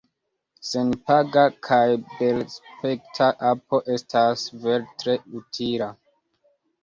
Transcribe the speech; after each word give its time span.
Senpaga 0.67 1.43
kaj 1.67 1.81
belaspekta 2.13 3.27
apo 3.51 3.81
estas 3.97 4.47
vere 4.63 4.89
tre 5.03 5.17
utila. 5.41 5.91